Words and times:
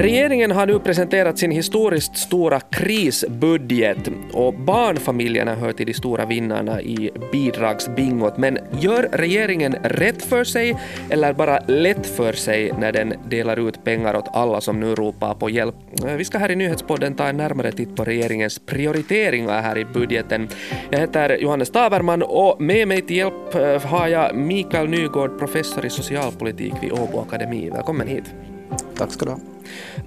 Regeringen 0.00 0.50
har 0.50 0.66
nu 0.66 0.78
presenterat 0.78 1.38
sin 1.38 1.50
historiskt 1.50 2.16
stora 2.16 2.60
krisbudget 2.60 4.10
och 4.32 4.54
barnfamiljerna 4.54 5.54
hör 5.54 5.72
till 5.72 5.86
de 5.86 5.94
stora 5.94 6.26
vinnarna 6.26 6.82
i 6.82 7.10
bidragsbingot. 7.32 8.38
Men 8.38 8.58
gör 8.80 9.08
regeringen 9.12 9.76
rätt 9.82 10.22
för 10.22 10.44
sig 10.44 10.76
eller 11.10 11.32
bara 11.32 11.58
lätt 11.66 12.06
för 12.06 12.32
sig 12.32 12.72
när 12.78 12.92
den 12.92 13.14
delar 13.28 13.68
ut 13.68 13.84
pengar 13.84 14.16
åt 14.16 14.28
alla 14.32 14.60
som 14.60 14.80
nu 14.80 14.94
ropar 14.94 15.34
på 15.34 15.50
hjälp? 15.50 15.74
Vi 16.16 16.24
ska 16.24 16.38
här 16.38 16.50
i 16.50 16.56
Nyhetspodden 16.56 17.14
ta 17.14 17.26
en 17.26 17.36
närmare 17.36 17.72
titt 17.72 17.96
på 17.96 18.04
regeringens 18.04 18.58
prioriteringar 18.58 19.62
här 19.62 19.78
i 19.78 19.84
budgeten. 19.84 20.48
Jag 20.90 20.98
heter 20.98 21.36
Johannes 21.36 21.70
Taberman 21.70 22.22
och 22.22 22.60
med 22.60 22.88
mig 22.88 23.02
till 23.02 23.16
hjälp 23.16 23.54
eh, 23.54 23.82
har 23.82 24.08
jag 24.08 24.36
Mikael 24.36 24.88
Nygård, 24.88 25.38
professor 25.38 25.86
i 25.86 25.90
socialpolitik 25.90 26.74
vid 26.82 26.92
Åbo 26.92 27.20
Akademi. 27.20 27.70
Välkommen 27.70 28.08
hit. 28.08 28.24
Tack 28.94 29.12
ska 29.12 29.24
du 29.24 29.30
ha. 29.30 29.38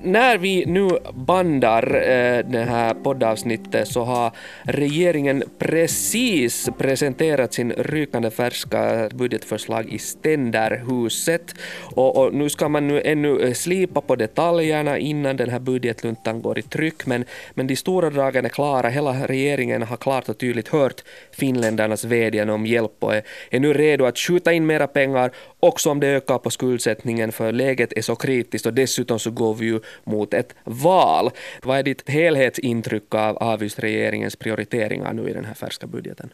När 0.04 0.38
vi 0.38 0.66
nu 0.66 0.90
bandar 1.14 1.96
eh, 1.96 2.46
det 2.46 2.66
här 2.70 2.94
poddavsnittet 2.94 3.88
så 3.88 4.04
har 4.04 4.32
regeringen 4.64 5.44
precis 5.60 6.70
presenterat 6.78 7.54
sin 7.54 7.72
rykande 7.72 8.32
färska 8.32 9.10
budgetförslag 9.14 9.90
i 9.90 9.98
ständerhuset 9.98 11.56
och, 11.96 12.18
och 12.18 12.34
nu 12.34 12.50
ska 12.50 12.70
man 12.70 12.88
nu 12.88 13.02
ännu 13.02 13.40
eh, 13.40 13.54
slipa 13.54 14.02
på 14.02 14.16
detaljerna 14.16 14.98
innan 14.98 15.38
den 15.38 15.50
här 15.50 15.60
budgetluntan 15.60 16.42
går 16.42 16.60
i 16.60 16.62
tryck 16.62 17.06
men, 17.06 17.26
men 17.54 17.68
de 17.68 17.76
stora 17.76 18.10
dragen 18.10 18.46
är 18.46 18.50
klara. 18.50 18.90
Hela 18.90 19.28
regeringen 19.28 19.84
har 19.84 19.98
klart 19.98 20.30
och 20.30 20.38
tydligt 20.38 20.68
hört 20.68 21.04
finländarnas 21.32 22.04
vädjan 22.04 22.50
om 22.50 22.66
hjälp 22.66 22.96
och 23.00 23.16
är, 23.16 23.24
är 23.50 23.60
nu 23.60 23.74
redo 23.74 24.06
att 24.06 24.18
skjuta 24.18 24.54
in 24.54 24.66
mera 24.66 24.88
pengar 24.88 25.32
också 25.60 25.90
om 25.90 26.00
det 26.00 26.08
ökar 26.08 26.38
på 26.38 26.50
skuldsättningen 26.50 27.32
för 27.32 27.52
läget 27.52 27.94
är 27.94 28.02
så 28.02 28.16
kritiskt 28.16 28.53
och 28.62 28.74
dessutom 28.74 29.20
så 29.20 29.32
går 29.32 29.54
vi 29.54 29.66
ju 29.66 29.80
mot 30.04 30.34
ett 30.34 30.56
val. 30.64 31.32
Vad 31.64 31.78
är 31.78 31.84
ditt 31.84 32.10
helhetsintryck 32.10 33.16
av, 33.16 33.38
av 33.38 33.64
just 33.64 33.80
regeringens 33.80 34.36
prioriteringar 34.36 35.14
nu 35.14 35.30
i 35.30 35.34
den 35.34 35.46
här 35.46 35.54
färska 35.54 35.88
budgeten? 35.88 36.30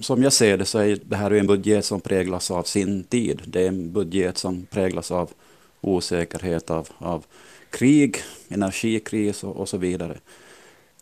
Som 0.00 0.22
jag 0.22 0.32
ser 0.32 0.56
det 0.56 0.64
så 0.64 0.78
är 0.78 0.98
det 1.02 1.16
här 1.16 1.30
en 1.30 1.46
budget 1.46 1.84
som 1.84 2.00
präglas 2.00 2.50
av 2.50 2.62
sin 2.62 3.04
tid. 3.04 3.42
Det 3.46 3.62
är 3.62 3.68
en 3.68 3.92
budget 3.92 4.38
som 4.38 4.66
präglas 4.66 5.10
av 5.10 5.30
osäkerhet, 5.80 6.70
av, 6.70 6.88
av 6.98 7.24
krig, 7.70 8.16
energikris 8.48 9.44
och, 9.44 9.56
och 9.56 9.68
så 9.68 9.76
vidare. 9.76 10.16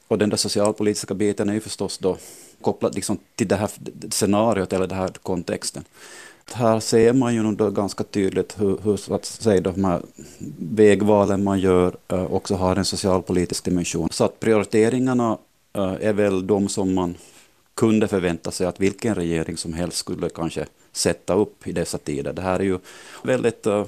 Och 0.08 0.18
den 0.18 0.30
där 0.30 0.36
socialpolitiska 0.36 1.14
biten 1.14 1.48
är 1.48 1.54
ju 1.54 1.60
förstås 1.60 1.98
då 1.98 2.16
kopplad 2.60 2.94
liksom 2.94 3.18
till 3.34 3.48
det 3.48 3.56
här 3.56 3.70
scenariot 4.10 4.72
eller 4.72 4.86
den 4.86 4.98
här 4.98 5.08
kontexten. 5.22 5.84
Här 6.52 6.80
ser 6.80 7.12
man 7.12 7.34
ju 7.34 7.52
då 7.54 7.70
ganska 7.70 8.04
tydligt 8.04 8.60
hur, 8.60 8.78
hur 8.82 8.96
så 8.96 9.14
att 9.14 9.24
säga, 9.24 9.60
de 9.60 9.84
här 9.84 10.02
vägvalen 10.58 11.44
man 11.44 11.60
gör 11.60 11.96
eh, 12.08 12.32
också 12.32 12.54
har 12.54 12.76
en 12.76 12.84
socialpolitisk 12.84 13.64
dimension. 13.64 14.08
Så 14.12 14.24
att 14.24 14.40
prioriteringarna 14.40 15.38
eh, 15.72 15.94
är 16.00 16.12
väl 16.12 16.46
de 16.46 16.68
som 16.68 16.94
man 16.94 17.14
kunde 17.74 18.08
förvänta 18.08 18.50
sig 18.50 18.66
att 18.66 18.80
vilken 18.80 19.14
regering 19.14 19.56
som 19.56 19.72
helst 19.72 19.96
skulle 19.96 20.28
kanske 20.28 20.66
sätta 20.96 21.34
upp 21.34 21.66
i 21.66 21.72
dessa 21.72 21.98
tider. 21.98 22.32
Det 22.32 22.42
här 22.42 22.60
är 22.60 22.64
ju 22.64 22.78
väldigt 23.22 23.66
uh, 23.66 23.84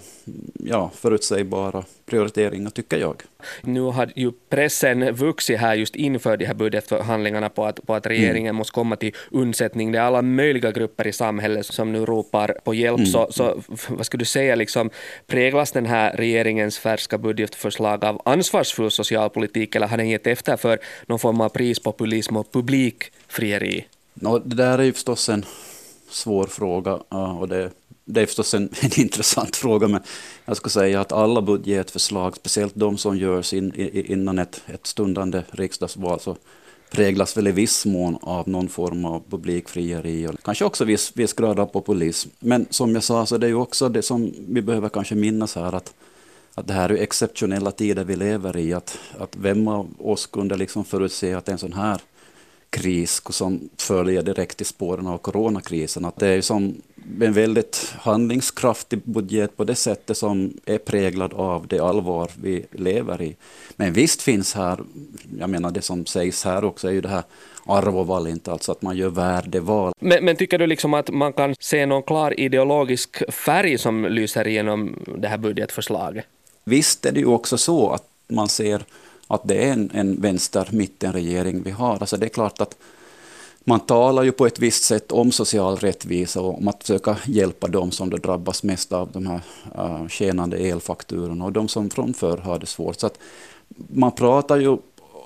ja, 0.54 0.90
förutsägbara 0.94 1.84
prioriteringar 2.06 2.70
tycker 2.70 2.98
jag. 2.98 3.22
Nu 3.62 3.80
har 3.80 4.12
ju 4.16 4.32
pressen 4.48 5.14
vuxit 5.14 5.58
här 5.58 5.74
just 5.74 5.96
inför 5.96 6.36
de 6.36 6.44
här 6.44 6.54
budgetförhandlingarna 6.54 7.48
på 7.48 7.66
att, 7.66 7.86
på 7.86 7.94
att 7.94 8.06
regeringen 8.06 8.50
mm. 8.50 8.56
måste 8.56 8.72
komma 8.72 8.96
till 8.96 9.14
undsättning. 9.30 9.92
Det 9.92 9.98
är 9.98 10.02
alla 10.02 10.22
möjliga 10.22 10.72
grupper 10.72 11.06
i 11.06 11.12
samhället 11.12 11.66
som 11.66 11.92
nu 11.92 12.06
ropar 12.06 12.58
på 12.64 12.74
hjälp. 12.74 12.98
Mm. 12.98 13.06
Så, 13.06 13.28
så 13.30 13.62
vad 13.88 14.06
skulle 14.06 14.20
du 14.20 14.24
säga, 14.24 14.54
liksom, 14.54 14.90
präglas 15.26 15.72
den 15.72 15.86
här 15.86 16.16
regeringens 16.16 16.78
färska 16.78 17.18
budgetförslag 17.18 18.04
av 18.04 18.22
ansvarsfull 18.24 18.90
socialpolitik 18.90 19.74
eller 19.74 19.86
har 19.86 19.96
den 19.96 20.08
gett 20.08 20.26
efter 20.26 20.56
för 20.56 20.78
någon 21.06 21.18
form 21.18 21.40
av 21.40 21.48
prispopulism 21.48 22.36
och 22.36 22.52
publikfrieri? 22.52 23.86
No, 24.14 24.38
det 24.38 24.56
där 24.56 24.78
är 24.78 24.82
ju 24.82 24.92
förstås 24.92 25.28
en 25.28 25.44
svår 26.10 26.46
fråga 26.46 26.94
och 27.40 27.48
det, 27.48 27.70
det 28.04 28.20
är 28.20 28.26
förstås 28.26 28.54
en, 28.54 28.62
en 28.80 29.00
intressant 29.00 29.56
fråga 29.56 29.88
men 29.88 30.00
jag 30.44 30.56
skulle 30.56 30.70
säga 30.70 31.00
att 31.00 31.12
alla 31.12 31.42
budgetförslag, 31.42 32.36
speciellt 32.36 32.74
de 32.74 32.98
som 32.98 33.16
görs 33.16 33.52
in, 33.52 33.72
innan 33.92 34.38
ett, 34.38 34.62
ett 34.66 34.86
stundande 34.86 35.42
riksdagsval, 35.50 36.20
så 36.20 36.36
präglas 36.90 37.36
väl 37.36 37.48
i 37.48 37.52
viss 37.52 37.86
mån 37.86 38.18
av 38.22 38.48
någon 38.48 38.68
form 38.68 39.04
av 39.04 39.22
publikfrieri 39.30 40.26
och 40.26 40.42
kanske 40.42 40.64
också 40.64 40.84
viss, 40.84 41.12
viss 41.14 41.32
grad 41.32 41.60
av 41.60 41.66
populism. 41.66 42.30
Men 42.38 42.66
som 42.70 42.94
jag 42.94 43.04
sa, 43.04 43.26
så 43.26 43.38
det 43.38 43.46
är 43.46 43.48
ju 43.48 43.54
också 43.54 43.88
det 43.88 44.02
som 44.02 44.32
vi 44.48 44.62
behöver 44.62 44.88
kanske 44.88 45.14
minnas 45.14 45.54
här 45.54 45.72
att, 45.72 45.94
att 46.54 46.66
det 46.66 46.72
här 46.72 46.88
är 46.88 46.94
exceptionella 46.94 47.70
tider 47.70 48.04
vi 48.04 48.16
lever 48.16 48.56
i. 48.56 48.72
Att, 48.72 48.98
att 49.18 49.36
vem 49.36 49.68
av 49.68 49.88
oss 49.98 50.26
kunde 50.26 50.56
liksom 50.56 50.84
förutse 50.84 51.34
att 51.34 51.48
en 51.48 51.58
sån 51.58 51.72
här 51.72 52.00
kris 52.70 53.22
som 53.30 53.68
följer 53.78 54.22
direkt 54.22 54.60
i 54.60 54.64
spåren 54.64 55.06
av 55.06 55.18
coronakrisen. 55.18 56.04
Att 56.04 56.16
det 56.16 56.28
är 56.28 56.40
som 56.40 56.74
en 57.20 57.32
väldigt 57.32 57.94
handlingskraftig 57.98 59.00
budget 59.04 59.56
på 59.56 59.64
det 59.64 59.74
sättet 59.74 60.16
som 60.16 60.52
är 60.64 60.78
präglad 60.78 61.34
av 61.34 61.66
det 61.66 61.80
allvar 61.80 62.30
vi 62.42 62.66
lever 62.70 63.22
i. 63.22 63.36
Men 63.76 63.92
visst 63.92 64.22
finns 64.22 64.54
här, 64.54 64.78
jag 65.38 65.50
menar 65.50 65.70
det 65.70 65.82
som 65.82 66.06
sägs 66.06 66.44
här 66.44 66.64
också 66.64 66.88
är 66.88 66.92
ju 66.92 67.00
det 67.00 67.08
här 67.08 67.22
arvoval, 67.66 68.26
inte 68.26 68.52
alltså 68.52 68.72
att 68.72 68.82
man 68.82 68.96
gör 68.96 69.08
värdeval. 69.08 69.92
Men, 70.00 70.24
men 70.24 70.36
tycker 70.36 70.58
du 70.58 70.66
liksom 70.66 70.94
att 70.94 71.10
man 71.10 71.32
kan 71.32 71.54
se 71.60 71.86
någon 71.86 72.02
klar 72.02 72.40
ideologisk 72.40 73.32
färg 73.32 73.78
som 73.78 74.04
lyser 74.04 74.48
igenom 74.48 75.04
det 75.18 75.28
här 75.28 75.38
budgetförslaget? 75.38 76.24
Visst 76.64 77.06
är 77.06 77.12
det 77.12 77.20
ju 77.20 77.26
också 77.26 77.58
så 77.58 77.90
att 77.90 78.04
man 78.28 78.48
ser 78.48 78.84
att 79.26 79.40
det 79.44 79.64
är 79.64 79.72
en, 79.72 79.90
en 79.94 80.20
vänster-mitten-regering 80.20 81.62
vi 81.62 81.70
har. 81.70 81.98
Alltså 82.00 82.16
det 82.16 82.26
är 82.26 82.30
klart 82.30 82.60
att 82.60 82.76
man 83.68 83.80
talar 83.80 84.22
ju 84.22 84.32
på 84.32 84.46
ett 84.46 84.58
visst 84.58 84.84
sätt 84.84 85.12
om 85.12 85.32
social 85.32 85.76
rättvisa 85.76 86.40
och 86.40 86.58
om 86.58 86.68
att 86.68 86.82
försöka 86.82 87.16
hjälpa 87.26 87.68
dem 87.68 87.90
som 87.90 88.10
då 88.10 88.16
drabbas 88.16 88.62
mest 88.62 88.92
av 88.92 89.10
de 89.12 89.26
här 89.26 89.40
uh, 89.78 90.08
tjänande 90.08 90.56
elfakturorna 90.56 91.44
och 91.44 91.52
de 91.52 91.68
som 91.68 91.90
från 91.90 92.14
förr 92.14 92.36
har 92.36 92.58
det 92.58 92.66
svårt. 92.66 93.00
Så 93.00 93.06
att 93.06 93.18
man 93.88 94.12
pratar 94.12 94.56
ju 94.56 94.76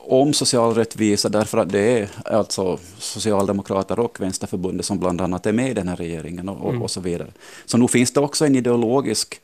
om 0.06 0.32
social 0.32 0.74
rättvisa 0.74 1.28
därför 1.28 1.58
att 1.58 1.68
det 1.68 1.98
är 1.98 2.08
alltså 2.24 2.78
Socialdemokrater 2.98 3.98
och 3.98 4.20
Vänsterförbundet 4.20 4.86
som 4.86 4.98
bland 4.98 5.20
annat 5.20 5.46
är 5.46 5.52
med 5.52 5.70
i 5.70 5.74
den 5.74 5.88
här 5.88 5.96
regeringen 5.96 6.48
och, 6.48 6.60
och, 6.60 6.70
mm. 6.70 6.82
och 6.82 6.90
så 6.90 7.00
vidare. 7.00 7.32
Så 7.64 7.78
nu 7.78 7.88
finns 7.88 8.12
det 8.12 8.20
också 8.20 8.46
en 8.46 8.56
ideologisk 8.56 9.40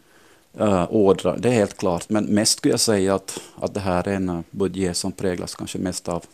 uh, 0.61 0.93
ordrar, 0.93 1.37
det 1.39 1.49
är 1.49 1.53
helt 1.53 1.77
klart. 1.77 2.09
Men 2.09 2.25
mest 2.25 2.59
skulle 2.59 2.73
jag 2.73 2.81
säga 2.81 3.15
att, 3.15 3.41
att 3.61 3.75
det 3.75 3.81
här 3.81 4.09
är 4.09 4.15
en 4.15 4.29
eh, 4.29 4.41
budget 4.51 4.97
som 4.97 5.13
präglas 5.13 5.55
kanske 5.55 5.79
mest 5.79 6.09
av 6.09 6.25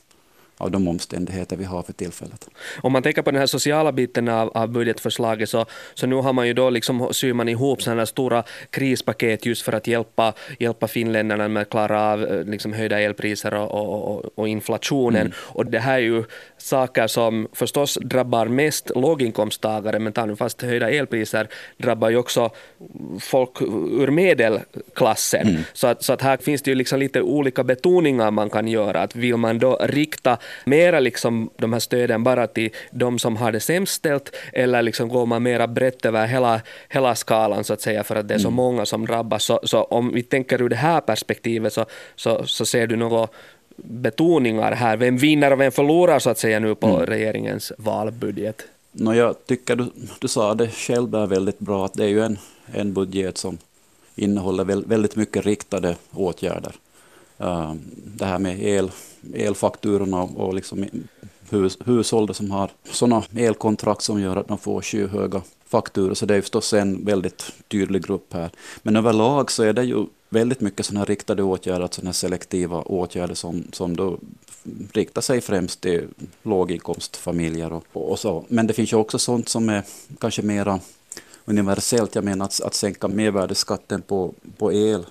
av 0.63 0.71
de 0.71 0.89
omständigheter 0.89 1.57
vi 1.57 1.65
har 1.65 1.83
för 1.83 1.93
tillfället. 1.93 2.49
Om 2.81 2.93
man 2.93 3.03
tänker 3.03 3.23
på 3.23 3.31
den 3.31 3.41
här 3.41 3.47
sociala 3.47 3.93
biten 3.93 4.29
av, 4.29 4.49
av 4.55 4.69
budgetförslaget 4.69 5.49
så, 5.49 5.67
så 5.95 6.07
nu 6.07 6.17
har 6.17 6.33
man 6.33 6.47
ju 6.47 6.55
då 6.55 6.71
liksom 6.71 7.09
syr 7.13 7.33
man 7.33 7.49
ihop 7.49 7.83
sådana 7.83 8.07
stora 8.07 8.45
krispaket 8.71 9.47
just 9.47 9.63
för 9.63 9.73
att 9.73 9.87
hjälpa, 9.87 10.33
hjälpa 10.59 10.89
finländarna 10.89 11.49
med 11.49 11.63
att 11.63 11.71
klara 11.71 12.13
av 12.13 12.25
eh, 12.25 12.45
liksom 12.45 12.73
höjda 12.73 13.01
elpriser 13.01 13.55
och, 13.55 13.71
och, 13.73 14.39
och 14.39 14.49
inflationen. 14.49 15.21
Mm. 15.21 15.33
Och 15.39 15.67
det 15.67 15.79
här 15.79 15.95
är 15.95 15.99
ju 15.99 16.25
saker 16.59 17.07
som 17.07 17.49
förstås 17.53 17.99
drabbar 18.03 18.47
mest 18.47 18.91
låginkomsttagare, 18.95 19.99
men 19.99 20.13
tar 20.13 20.27
nu 20.27 20.37
fast 20.37 20.63
höjda 20.63 20.91
elpriser 20.91 21.49
drabbar 21.77 22.11
ju 22.11 22.17
också 22.17 22.51
folk 23.21 23.63
ur 24.01 24.11
medelklassen. 24.11 25.49
Mm. 25.49 25.63
Så, 25.73 25.87
att, 25.87 26.03
så 26.03 26.13
att 26.13 26.23
här 26.23 26.37
finns 26.37 26.63
det 26.63 26.71
ju 26.71 26.75
liksom 26.75 26.99
lite 26.99 27.23
olika 27.23 27.65
betoningar 27.65 28.31
man 28.31 28.51
kan 28.51 28.69
göra. 28.69 29.01
Att 29.01 29.17
vill 29.17 29.37
man 29.37 29.59
då 29.59 29.79
rikta 29.81 30.39
mera 30.65 31.01
liksom 31.01 31.51
de 31.57 31.73
här 31.73 31.81
stöden 31.81 32.25
bara 32.25 32.47
till 32.47 32.71
de 32.91 33.19
som 33.19 33.37
har 33.37 33.53
det 33.53 33.61
sämst 33.61 33.93
ställt, 33.93 34.37
eller 34.53 34.83
liksom 34.83 35.09
går 35.09 35.27
man 35.27 35.43
mera 35.43 35.67
brett 35.67 36.05
över 36.05 36.27
hela, 36.27 36.61
hela 36.89 37.15
skalan 37.15 37.65
så 37.65 37.73
att 37.73 37.81
säga, 37.81 38.05
för 38.05 38.17
att 38.17 38.29
det 38.29 38.35
är 38.35 38.39
så 38.39 38.49
mm. 38.49 38.57
många 38.57 38.87
som 38.87 39.07
drabbas. 39.07 39.45
Så, 39.45 39.61
så 39.63 39.83
om 39.83 40.13
vi 40.15 40.23
tänker 40.23 40.63
ur 40.63 40.69
det 40.69 40.77
här 40.77 41.01
perspektivet 41.01 41.73
så, 41.73 41.87
så, 42.17 42.47
så 42.47 42.67
ser 42.67 42.87
du 42.87 42.97
något 42.97 43.31
betoningar 43.77 44.73
här. 44.73 44.97
Vem 44.97 45.17
vinner 45.17 45.53
och 45.53 45.61
vem 45.61 45.73
förlorar 45.73 46.19
så 46.19 46.31
att 46.31 46.39
säga 46.39 46.61
nu 46.61 46.75
på 46.75 46.87
mm. 46.87 47.07
regeringens 47.07 47.73
valbudget? 47.79 48.63
No, 48.93 49.15
jag 49.15 49.47
tycker 49.47 49.77
du, 49.77 49.87
du 50.19 50.29
sa 50.29 50.55
det 50.55 50.69
själv 50.69 51.11
där 51.11 51.27
väldigt 51.27 51.59
bra, 51.59 51.85
att 51.85 51.95
det 51.95 52.05
är 52.05 52.09
ju 52.09 52.23
en, 52.23 52.39
en 52.73 52.93
budget 52.93 53.39
som 53.39 53.59
innehåller 54.15 54.65
väldigt 54.65 55.17
mycket 55.17 55.47
riktade 55.47 55.97
åtgärder. 56.13 56.73
Uh, 57.43 57.75
det 57.95 58.25
här 58.25 58.39
med 58.39 58.63
el, 58.63 58.91
elfakturorna 59.35 60.23
och 60.23 60.55
liksom 60.55 60.87
hus, 61.51 61.79
hushåll 61.85 62.35
som 62.35 62.51
har 62.51 62.71
sådana 62.85 63.25
elkontrakt 63.37 64.03
som 64.03 64.21
gör 64.21 64.37
att 64.37 64.49
de 64.49 64.59
får 64.59 64.83
skyhöga 64.83 65.43
fakturor, 65.67 66.15
så 66.15 66.27
det 66.27 66.35
är 66.35 66.41
förstås 66.41 66.73
en 66.73 67.05
väldigt 67.05 67.53
tydlig 67.69 68.05
grupp 68.07 68.33
här. 68.33 68.51
Men 68.83 68.97
överlag 68.97 69.51
så 69.51 69.63
är 69.63 69.73
det 69.73 69.85
ju 69.85 70.07
väldigt 70.29 70.61
mycket 70.61 70.87
sådana 70.87 71.01
här 71.01 71.07
riktade 71.07 71.43
åtgärder, 71.43 71.89
sådana 71.91 72.09
här 72.09 72.13
selektiva 72.13 72.83
åtgärder 72.83 73.35
som, 73.35 73.65
som 73.73 73.97
då 73.97 74.19
riktar 74.93 75.23
sig 75.23 75.41
främst 75.41 75.81
till 75.81 76.09
låginkomstfamiljer 76.43 77.73
och, 77.73 77.85
och 77.93 78.19
så. 78.19 78.45
Men 78.49 78.67
det 78.67 78.73
finns 78.75 78.93
ju 78.93 78.97
också 78.97 79.19
sånt 79.19 79.49
som 79.49 79.69
är 79.69 79.83
kanske 80.21 80.43
mera 80.43 80.81
universellt. 81.45 82.15
Jag 82.15 82.25
menar 82.25 82.45
att, 82.45 82.61
att 82.61 82.75
sänka 82.75 83.09
mervärdesskatten 83.09 84.03
på, 84.03 84.35
på 84.59 84.73
el 84.73 85.07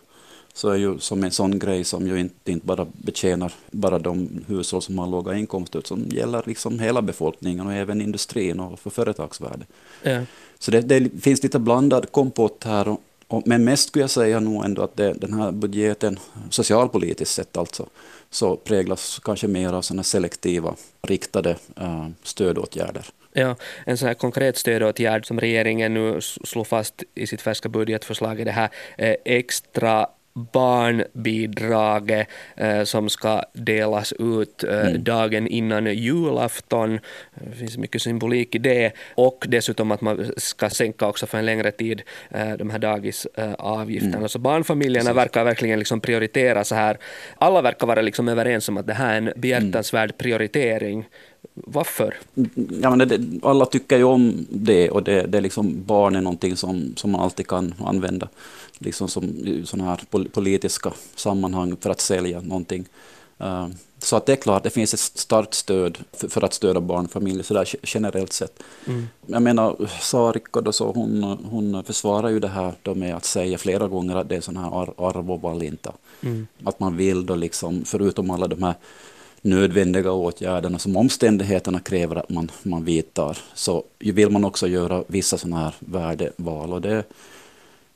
så 0.54 0.70
är 0.70 0.76
ju 0.76 1.00
som 1.00 1.24
en 1.24 1.32
sån 1.32 1.60
grej 1.60 1.84
som 1.84 2.08
ju 2.08 2.20
inte, 2.20 2.52
inte 2.52 2.66
bara 2.66 2.88
betjänar 2.94 3.54
bara 3.72 4.00
de 4.00 4.44
hushåll 4.48 4.82
som 4.82 5.00
har 5.00 5.08
låga 5.08 5.34
inkomster, 5.36 5.80
utan 5.80 6.10
gäller 6.10 6.44
liksom 6.46 6.80
hela 6.80 7.02
befolkningen 7.02 7.68
och 7.68 7.74
även 7.74 8.02
industrin 8.02 8.60
och 8.60 8.80
för 8.80 8.90
företagsvärde. 8.90 9.66
Ja. 10.04 10.22
Så 10.60 10.72
det, 10.72 10.82
det 10.82 11.22
finns 11.22 11.44
lite 11.44 11.60
blandad 11.60 12.12
kompott 12.12 12.64
här. 12.64 12.88
Och, 12.88 13.02
och, 13.28 13.44
men 13.46 13.64
mest 13.64 13.88
skulle 13.88 14.04
jag 14.04 14.10
säga 14.10 14.40
nog 14.40 14.66
ändå 14.66 14.82
att 14.82 14.98
det, 14.98 15.14
den 15.14 15.34
här 15.34 15.52
budgeten, 15.52 16.20
socialpolitiskt 16.50 17.36
sett 17.36 17.58
alltså, 17.58 17.86
så 18.30 18.56
präglas 18.56 19.20
kanske 19.24 19.48
mer 19.48 19.74
av 19.74 19.82
sådana 19.82 20.04
selektiva, 20.04 20.76
riktade 21.02 21.56
uh, 21.82 22.08
stödåtgärder. 22.24 23.06
Ja, 23.34 23.56
en 23.86 23.98
sån 23.98 24.08
här 24.08 24.14
konkret 24.14 24.58
stödåtgärd 24.58 25.28
som 25.28 25.40
regeringen 25.40 25.94
nu 25.94 26.22
slår 26.22 26.64
fast 26.64 27.04
i 27.16 27.28
sitt 27.28 27.42
färska 27.42 27.70
budgetförslag 27.70 28.40
är 28.40 28.46
det 28.46 28.52
här 28.52 28.70
eh, 28.98 29.16
extra 29.26 30.08
barnbidraget 30.34 32.28
eh, 32.56 32.84
som 32.84 33.10
ska 33.10 33.44
delas 33.54 34.14
ut 34.14 34.64
eh, 34.64 34.88
mm. 34.88 35.04
dagen 35.04 35.48
innan 35.48 35.86
julafton. 35.86 37.00
Det 37.36 37.56
finns 37.56 37.78
mycket 37.78 38.02
symbolik 38.02 38.56
i 38.56 38.58
det. 38.58 38.92
Och 39.16 39.46
dessutom 39.48 39.92
att 39.92 40.02
man 40.02 40.32
ska 40.38 40.70
sänka 40.70 41.08
också 41.08 41.28
för 41.28 41.38
en 41.38 41.46
längre 41.46 41.72
tid 41.72 42.02
eh, 42.30 42.54
de 42.54 42.70
här 42.70 42.80
dagisavgifterna. 42.80 44.18
Mm. 44.18 44.30
Så 44.30 44.40
barnfamiljerna 44.40 45.10
Precis. 45.10 45.18
verkar 45.18 45.44
verkligen 45.44 45.80
liksom 45.80 46.02
prioritera 46.02 46.64
så 46.64 46.76
här. 46.76 46.98
Alla 47.36 47.62
verkar 47.62 47.88
vara 47.88 48.02
liksom 48.02 48.28
överens 48.28 48.70
om 48.70 48.78
att 48.78 48.88
det 48.88 48.94
här 48.94 49.14
är 49.14 49.18
en 49.18 49.34
behjärtansvärd 49.36 50.10
mm. 50.10 50.18
prioritering. 50.18 51.06
Varför? 51.66 52.16
Ja, 52.82 52.96
men 52.96 53.08
det, 53.08 53.22
alla 53.44 53.66
tycker 53.66 53.98
ju 53.98 54.04
om 54.04 54.46
det 54.50 54.90
och 54.90 55.04
det, 55.04 55.28
det 55.28 55.38
är 55.38 55.42
liksom 55.42 55.84
barn 55.86 56.16
är 56.16 56.22
någonting 56.22 56.56
som, 56.56 56.94
som 56.96 57.12
man 57.12 57.22
alltid 57.22 57.48
kan 57.48 57.74
använda 57.80 58.28
liksom 58.80 59.08
som 59.08 59.24
i 59.24 59.64
sådana 59.66 59.90
här 59.90 60.28
politiska 60.30 60.94
sammanhang 61.16 61.76
för 61.80 61.90
att 61.90 62.02
sälja 62.02 62.42
någonting. 62.42 62.86
Uh, 63.42 63.68
så 64.00 64.16
att 64.16 64.26
det 64.26 64.32
är 64.32 64.36
klart, 64.36 64.64
det 64.64 64.70
finns 64.70 64.94
ett 64.94 65.00
starkt 65.00 65.54
stöd 65.54 65.98
för, 66.14 66.28
för 66.28 66.44
att 66.44 66.54
stödja 66.54 66.82
barnfamiljer 66.82 67.44
så 67.44 67.54
där 67.54 67.70
generellt 67.84 68.34
sett. 68.34 68.64
Mm. 68.88 69.08
Jag 69.26 69.42
menar, 69.42 69.90
Sarikko 70.02 70.62
då 70.62 70.72
så 70.72 70.92
hon, 70.92 71.24
hon 71.52 71.84
försvarar 71.84 72.30
ju 72.30 72.40
det 72.40 72.48
här 72.48 72.74
då 72.82 72.96
med 72.96 73.16
att 73.16 73.26
säga 73.26 73.58
flera 73.58 73.88
gånger 73.88 74.16
att 74.16 74.30
det 74.30 74.36
är 74.36 74.42
sån 74.42 74.58
här 74.58 74.82
ar 74.82 74.94
arvovalinta. 74.98 75.94
Mm. 76.22 76.48
Att 76.64 76.80
man 76.80 76.98
vill 76.98 77.26
då 77.26 77.36
liksom, 77.36 77.86
förutom 77.86 78.32
alla 78.32 78.48
de 78.48 78.64
här 78.64 78.76
nödvändiga 79.42 80.12
åtgärderna 80.12 80.80
som 80.80 80.98
omständigheterna 80.98 81.80
kräver 81.80 82.16
att 82.16 82.30
man, 82.30 82.52
man 82.64 82.86
vidtar, 82.86 83.38
så 83.54 83.84
vill 84.00 84.30
man 84.30 84.46
också 84.46 84.68
göra 84.68 85.04
vissa 85.08 85.38
sådana 85.38 85.58
här 85.58 85.74
värdeval. 85.80 86.74
Och 86.74 86.82
det, 86.82 87.04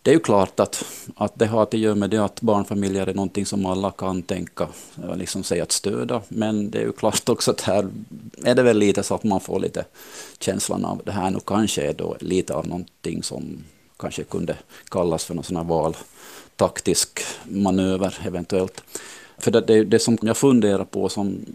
det 0.01 0.11
är 0.11 0.13
ju 0.13 0.19
klart 0.19 0.59
att, 0.59 0.85
att 1.15 1.39
det 1.39 1.45
har 1.45 1.63
att 1.63 1.73
göra 1.73 1.95
med 1.95 2.09
det 2.09 2.17
att 2.17 2.41
barnfamiljer 2.41 3.07
är 3.07 3.13
någonting 3.13 3.45
som 3.45 3.65
alla 3.65 3.91
kan 3.91 4.21
tänka 4.21 4.67
eh, 5.03 5.15
liksom 5.15 5.43
sig 5.43 5.61
att 5.61 5.71
stödja. 5.71 6.21
Men 6.27 6.71
det 6.71 6.77
är 6.77 6.83
ju 6.83 6.91
klart 6.91 7.29
också 7.29 7.51
att 7.51 7.61
här 7.61 7.89
är 8.43 8.55
det 8.55 8.63
väl 8.63 8.77
lite 8.77 9.03
så 9.03 9.15
att 9.15 9.23
man 9.23 9.39
får 9.39 9.59
lite 9.59 9.85
känslan 10.39 10.85
av 10.85 11.01
det 11.05 11.11
här 11.11 11.29
nu 11.29 11.39
kanske 11.45 11.81
är 11.81 11.93
då 11.93 12.15
lite 12.19 12.53
av 12.53 12.67
någonting 12.67 13.23
som 13.23 13.63
kanske 13.97 14.23
kunde 14.23 14.55
kallas 14.89 15.25
för 15.25 15.33
någon 15.33 15.43
sån 15.43 15.57
här 15.57 15.63
valtaktisk 15.63 17.19
manöver 17.43 18.17
eventuellt. 18.25 18.83
För 19.45 19.51
det, 19.51 19.61
det, 19.61 19.83
det, 19.83 19.99
som 19.99 20.17
jag 20.21 20.37
funderar 20.37 20.83
på, 20.83 21.09
som 21.09 21.45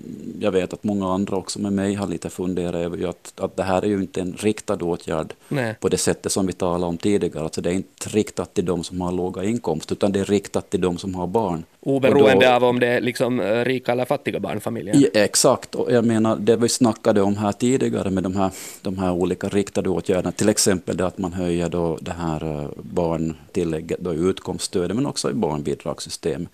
jag 0.40 0.52
vet 0.52 0.72
att 0.72 0.84
många 0.84 1.12
andra 1.12 1.37
också 1.37 1.60
med 1.60 1.72
mig 1.72 1.94
har 1.94 2.06
lite 2.06 2.31
funderat 2.31 2.75
över, 2.75 2.96
ju 2.96 3.08
att, 3.08 3.32
att 3.37 3.56
det 3.56 3.62
här 3.62 3.82
är 3.82 3.88
ju 3.88 4.00
inte 4.00 4.20
en 4.20 4.37
riktad 4.38 4.76
åtgärd 4.76 5.32
Nej. 5.48 5.75
på 5.81 5.88
det 5.88 5.96
sättet 5.96 6.32
som 6.32 6.46
vi 6.46 6.52
talade 6.52 6.87
om 6.87 6.96
tidigare. 6.96 7.44
Alltså 7.44 7.60
det 7.60 7.70
är 7.70 7.75
inte 7.75 8.08
riktat 8.08 8.54
till 8.54 8.64
de 8.64 8.84
som 8.84 9.00
har 9.00 9.12
låga 9.12 9.44
inkomster, 9.44 9.94
utan 9.94 10.12
det 10.12 10.20
är 10.20 10.25
riktat 10.25 10.70
till 10.70 10.81
de 10.81 10.98
som 10.98 11.14
har 11.14 11.26
barn. 11.26 11.64
Oberoende 11.81 12.46
då, 12.46 12.52
av 12.52 12.64
om 12.64 12.81
det 12.81 12.87
är 12.87 13.00
liksom 13.00 13.40
eh, 13.40 13.64
rika 13.64 13.93
eller 13.93 14.04
fattiga 14.04 14.40
barnfamiljer? 14.40 14.94
Ja, 14.96 15.08
exakt, 15.14 15.75
och 15.75 15.93
jag 15.93 16.04
menar 16.04 16.36
det 16.36 16.56
vi 16.56 16.69
snackade 16.69 17.22
om 17.22 17.36
här 17.36 17.52
tidigare 17.52 18.10
med 18.10 18.22
de 18.22 18.36
här, 18.36 18.50
de 18.82 18.98
här 18.98 19.12
olika 19.12 19.48
riktade 19.48 19.88
åtgärderna, 19.88 20.32
till 20.32 20.48
exempel 20.48 20.96
det 20.96 21.06
att 21.06 21.19
man 21.19 21.32
höjer 21.32 21.69
då 21.69 21.98
det 22.00 22.12
här 22.12 22.62
eh, 22.62 22.69
barntillägget, 22.76 24.00
då 24.00 24.14
utkomststödet, 24.14 24.96
men 24.96 25.06
också 25.06 25.31
i 25.31 25.34
barnbidragssystem. 25.34 26.48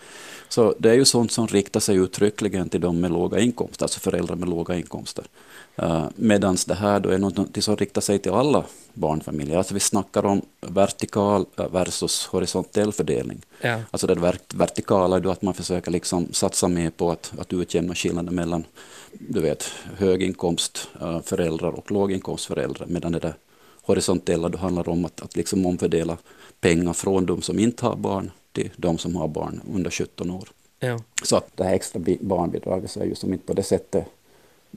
Så 0.48 0.74
det 0.78 0.90
är 0.90 0.94
ju 0.94 1.04
sånt 1.30 1.50
som 1.50 1.56
riktar 1.56 1.80
sig 1.80 1.96
uttryckligen 1.96 2.68
till 2.68 2.80
de 2.80 3.00
med 3.00 3.10
låga 3.10 3.38
inkomster, 3.38 3.84
alltså 3.84 4.00
föräldrar 4.00 4.36
med 4.36 4.48
låga 4.48 4.74
inkomster. 4.74 5.24
Uh, 5.82 6.06
Medan 6.16 6.56
det 6.66 6.74
här 6.74 7.00
då 7.00 7.08
är 7.08 7.18
något 7.18 7.64
som 7.64 7.76
riktar 7.76 8.00
sig 8.00 8.18
till 8.18 8.32
alla 8.32 8.64
barnfamiljer. 8.94 9.58
Alltså 9.58 9.74
vi 9.74 9.80
snackar 9.80 10.26
om 10.26 10.42
vertikal 10.60 11.46
versus 11.56 12.26
horisontell 12.26 12.92
fördelning. 12.92 13.40
Ja. 13.60 13.80
Alltså 13.90 14.06
det 14.06 14.38
vertikala 14.54 15.16
är 15.16 15.20
då 15.20 15.30
att 15.30 15.42
man 15.42 15.54
försöker 15.54 15.90
liksom 15.90 16.28
satsa 16.32 16.68
mer 16.68 16.90
på 16.90 17.10
att, 17.10 17.32
att 17.38 17.52
utjämna 17.52 17.94
skillnaden 17.94 18.34
mellan 18.34 18.64
du 19.12 19.40
vet, 19.40 19.64
höginkomstföräldrar 19.96 21.70
och 21.70 21.90
låginkomstföräldrar. 21.90 22.86
Medan 22.86 23.12
det 23.12 23.18
där 23.18 23.34
horisontella 23.82 24.48
då 24.48 24.58
handlar 24.58 24.88
om 24.88 25.04
att, 25.04 25.20
att 25.20 25.36
liksom 25.36 25.66
omfördela 25.66 26.16
pengar 26.60 26.92
från 26.92 27.26
de 27.26 27.42
som 27.42 27.58
inte 27.58 27.86
har 27.86 27.96
barn 27.96 28.30
till 28.52 28.70
de 28.76 28.98
som 28.98 29.16
har 29.16 29.28
barn 29.28 29.60
under 29.74 29.90
17 29.90 30.30
år. 30.30 30.48
Ja. 30.80 30.98
Så 31.22 31.36
att 31.36 31.56
det 31.56 31.64
här 31.64 31.74
extra 31.74 32.02
barnbidraget 32.20 32.90
så 32.90 33.00
är 33.00 33.04
ju 33.04 33.14
som 33.14 33.32
inte 33.32 33.46
på 33.46 33.52
det 33.52 33.62
sättet 33.62 34.06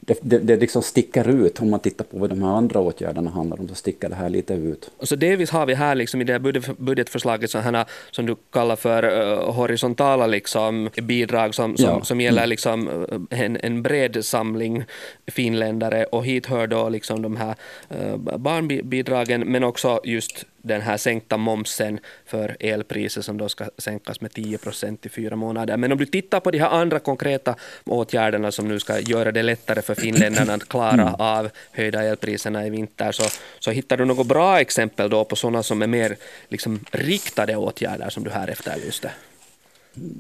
det, 0.01 0.19
det, 0.22 0.38
det 0.38 0.56
liksom 0.56 0.81
sticker 0.81 1.30
ut, 1.30 1.62
om 1.62 1.69
man 1.69 1.80
tittar 1.80 2.06
på 2.06 2.18
vad 2.18 2.30
de 2.30 2.44
här 2.44 2.50
andra 2.50 2.80
åtgärderna 2.80 3.30
handlar 3.30 3.60
om, 3.60 3.68
så 3.68 3.75
sticker 3.75 4.10
det 4.10 4.16
här 4.16 4.30
lite 4.30 4.54
ut. 4.54 4.92
Och 4.98 5.07
så 5.07 5.16
delvis 5.16 5.50
har 5.50 5.66
vi 5.66 5.74
här 5.74 5.96
liksom 5.96 6.22
i 6.22 6.24
det 6.24 6.34
här 6.34 6.74
budgetförslaget 6.74 7.51
sådana 7.51 7.86
som 8.12 8.25
du 8.25 8.36
kallar 8.51 8.75
för 8.75 9.06
uh, 9.06 9.51
horisontala 9.51 10.28
liksom, 10.28 10.90
bidrag 11.01 11.56
som, 11.56 11.78
som, 11.78 11.86
ja. 11.86 12.01
som 12.04 12.22
gäller 12.22 12.48
liksom, 12.48 12.88
uh, 12.88 13.22
en, 13.30 13.57
en 13.63 13.84
bred 13.84 14.25
samling 14.25 14.84
finländare 15.28 16.06
och 16.06 16.25
hit 16.25 16.46
hör 16.46 16.68
då 16.68 16.90
liksom 16.90 17.22
de 17.22 17.38
här 17.38 17.56
uh, 18.01 18.18
barnbidragen 18.18 19.42
men 19.42 19.63
också 19.63 20.01
just 20.04 20.46
den 20.61 20.81
här 20.81 20.97
sänkta 20.97 21.38
momsen 21.38 22.00
för 22.25 22.57
elpriser 22.59 23.21
som 23.21 23.38
då 23.38 23.50
ska 23.50 23.65
sänkas 23.77 24.21
med 24.21 24.33
10 24.33 24.57
procent 24.57 25.06
i 25.06 25.09
fyra 25.09 25.35
månader. 25.35 25.77
Men 25.77 25.91
om 25.91 25.97
du 25.97 26.06
tittar 26.06 26.39
på 26.39 26.51
de 26.51 26.57
här 26.57 26.69
andra 26.69 27.00
konkreta 27.00 27.56
åtgärderna 27.85 28.51
som 28.51 28.67
nu 28.67 28.79
ska 28.79 29.00
göra 29.00 29.31
det 29.31 29.44
lättare 29.44 29.81
för 29.81 29.95
finländarna 29.95 30.53
att 30.53 30.69
klara 30.69 30.94
mm. 30.94 31.15
av 31.17 31.50
höjda 31.71 32.03
elpriserna 32.03 32.67
i 32.67 32.69
vinter 32.69 33.11
så, 33.11 33.23
så 33.59 33.71
hittar 33.71 33.97
du 33.97 34.06
något 34.06 34.27
bra 34.27 34.61
exempel 34.61 35.09
då 35.09 35.25
på 35.25 35.35
sådana 35.35 35.63
som 35.63 35.81
är 35.81 35.88
mer 35.88 36.15
liksom, 36.48 36.79
riktade 36.91 37.55
åtgärder 37.55 38.10
som 38.10 38.24
du 38.24 38.29
här 38.29 38.48
efterlyste? 38.48 39.12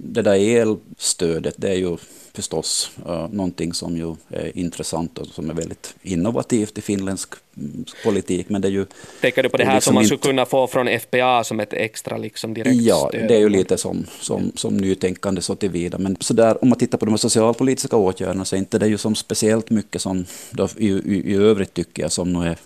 Det 0.03 0.21
där 0.21 0.35
elstödet, 0.35 1.55
det 1.57 1.69
är 1.69 1.75
ju 1.75 1.97
förstås 2.33 2.91
uh, 3.07 3.27
någonting 3.31 3.73
som 3.73 3.97
ju 3.97 4.15
är 4.29 4.57
intressant 4.57 5.17
och 5.17 5.27
som 5.27 5.49
är 5.49 5.53
väldigt 5.53 5.95
innovativt 6.01 6.77
i 6.77 6.81
finländsk 6.81 7.33
mm, 7.57 7.85
politik. 8.03 8.49
Men 8.49 8.61
det 8.61 8.67
är 8.67 8.71
ju... 8.71 8.85
Tänker 9.21 9.43
du 9.43 9.49
på 9.49 9.57
det 9.57 9.65
här 9.65 9.75
liksom 9.75 9.91
som 9.91 9.95
man 9.95 10.05
skulle 10.05 10.19
kunna 10.19 10.45
få 10.45 10.67
från 10.67 10.99
FPA 10.99 11.43
som 11.43 11.59
ett 11.59 11.73
extra 11.73 12.17
liksom 12.17 12.53
direkt 12.53 12.81
Ja, 12.81 13.07
stöd? 13.09 13.27
det 13.27 13.35
är 13.35 13.39
ju 13.39 13.49
lite 13.49 13.77
som, 13.77 14.05
som, 14.19 14.51
som 14.55 14.77
nytänkande 14.77 15.41
så 15.41 15.55
tillvida. 15.55 15.97
Men 15.97 16.17
så 16.19 16.33
där, 16.33 16.63
om 16.63 16.69
man 16.69 16.77
tittar 16.77 16.97
på 16.97 17.05
de 17.05 17.17
socialpolitiska 17.17 17.95
åtgärderna 17.95 18.45
så 18.45 18.55
är 18.55 18.57
inte 18.59 18.79
det 18.79 18.87
ju 18.87 18.97
som 18.97 19.15
speciellt 19.15 19.69
mycket 19.69 20.01
som 20.01 20.25
då, 20.51 20.67
i, 20.77 20.87
i, 20.87 21.31
i 21.31 21.35
övrigt 21.35 21.73
tycker 21.73 22.01
jag 22.01 22.11
som 22.11 22.33
nu 22.33 22.47
är 22.47 22.57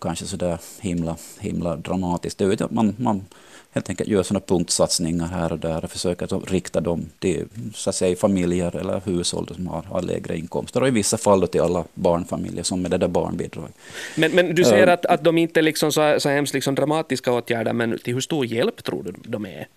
kanske 0.00 0.24
så 0.26 0.36
där 0.36 0.58
himla, 0.80 1.16
himla 1.38 1.76
dramatiskt. 1.76 2.38
Det 2.38 2.44
är 2.44 2.64
att 2.64 2.70
man, 2.70 2.94
man 2.98 3.24
helt 3.70 3.88
enkelt 3.90 4.08
gör 4.08 4.22
sådana 4.22 4.44
punktsatsningar 4.46 5.26
här 5.26 5.52
och 5.52 5.58
där 5.58 5.84
och 5.84 5.90
försöker 5.90 6.36
att 6.36 6.50
rikta 6.50 6.80
dem 6.80 7.04
till 7.18 7.46
så 7.74 7.90
att 7.90 7.96
säga, 7.96 8.16
familjer 8.16 8.76
eller 8.76 9.00
hushåll 9.04 9.48
som 9.54 9.66
har, 9.66 9.82
har 9.82 10.02
lägre 10.02 10.38
inkomster 10.38 10.80
och 10.80 10.88
i 10.88 10.90
vissa 10.90 11.18
fall 11.18 11.48
till 11.48 11.60
alla 11.60 11.84
barnfamiljer 11.94 12.62
som 12.62 12.82
med 12.82 12.90
det 12.90 12.98
där 12.98 13.08
barnbidraget. 13.08 13.74
Men, 14.16 14.32
men 14.32 14.54
du 14.54 14.64
säger 14.64 14.86
uh, 14.86 14.92
att, 14.92 15.06
att 15.06 15.24
de 15.24 15.38
inte 15.38 15.62
liksom 15.62 15.92
så, 15.92 16.20
så 16.20 16.28
hemskt 16.28 16.54
liksom 16.54 16.74
dramatiska 16.74 17.32
åtgärder, 17.32 17.72
men 17.72 17.98
till 17.98 18.14
hur 18.14 18.20
stor 18.20 18.46
hjälp 18.46 18.84
tror 18.84 19.02
du 19.02 19.14
de 19.24 19.46
är? 19.46 19.68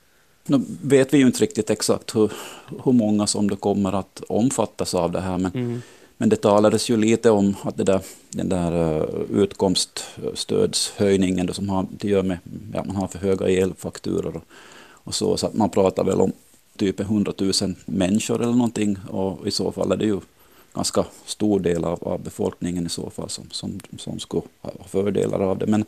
Nu 0.45 0.61
vet 0.81 1.13
vi 1.13 1.17
ju 1.17 1.25
inte 1.25 1.43
riktigt 1.43 1.69
exakt 1.69 2.15
hur, 2.15 2.31
hur 2.85 2.91
många 2.91 3.27
som 3.27 3.49
det 3.49 3.55
kommer 3.55 3.93
att 3.93 4.21
omfattas 4.27 4.95
av 4.95 5.11
det 5.11 5.21
här, 5.21 5.37
men 5.37 5.51
mm. 5.51 5.81
Men 6.23 6.29
det 6.29 6.35
talades 6.35 6.89
ju 6.89 6.97
lite 6.97 7.29
om 7.29 7.55
att 7.63 7.77
det 7.77 7.83
där, 7.83 8.01
den 8.29 8.49
där 8.49 8.97
eh, 8.97 9.03
utkomststödshöjningen 9.31 11.45
då, 11.45 11.53
som 11.53 11.69
har 11.69 11.85
att 11.95 12.03
göra 12.03 12.23
med 12.23 12.37
ja, 12.73 12.83
man 12.83 12.95
har 12.95 13.07
för 13.07 13.19
höga 13.19 13.47
elfakturor 13.47 14.35
och, 14.35 14.43
och 14.83 15.15
så, 15.15 15.37
så 15.37 15.47
att 15.47 15.53
man 15.53 15.69
pratar 15.69 16.03
väl 16.03 16.21
om 16.21 16.31
typ 16.77 16.99
100 16.99 17.33
000 17.37 17.51
människor 17.85 18.41
eller 18.41 18.53
någonting 18.53 18.97
och 19.09 19.47
i 19.47 19.51
så 19.51 19.71
fall 19.71 19.91
är 19.91 19.97
det 19.97 20.05
ju 20.05 20.19
ganska 20.73 21.05
stor 21.25 21.59
del 21.59 21.85
av, 21.85 22.07
av 22.07 22.23
befolkningen 22.23 22.85
i 22.85 22.89
så 22.89 23.09
fall 23.09 23.29
som, 23.29 23.45
som, 23.51 23.79
som 23.97 24.19
skulle 24.19 24.43
ha 24.61 24.71
fördelar 24.87 25.39
av 25.39 25.57
det. 25.57 25.67
Men 25.67 25.85